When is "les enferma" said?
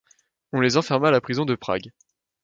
0.61-1.09